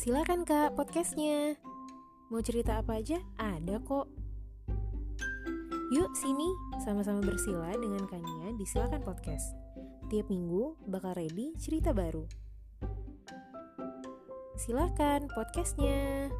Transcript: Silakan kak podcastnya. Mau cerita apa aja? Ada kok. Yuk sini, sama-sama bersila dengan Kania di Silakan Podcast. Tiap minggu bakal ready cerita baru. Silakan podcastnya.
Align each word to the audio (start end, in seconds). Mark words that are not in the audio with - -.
Silakan 0.00 0.48
kak 0.48 0.80
podcastnya. 0.80 1.60
Mau 2.32 2.40
cerita 2.40 2.80
apa 2.80 3.04
aja? 3.04 3.20
Ada 3.36 3.76
kok. 3.84 4.08
Yuk 5.92 6.16
sini, 6.16 6.48
sama-sama 6.80 7.20
bersila 7.20 7.68
dengan 7.76 8.08
Kania 8.08 8.56
di 8.56 8.64
Silakan 8.64 9.04
Podcast. 9.04 9.52
Tiap 10.08 10.32
minggu 10.32 10.80
bakal 10.88 11.20
ready 11.20 11.52
cerita 11.60 11.92
baru. 11.92 12.24
Silakan 14.56 15.28
podcastnya. 15.36 16.32